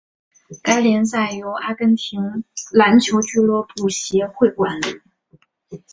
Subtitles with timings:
[0.63, 4.99] 该联赛由阿根廷篮球俱乐部协会管理。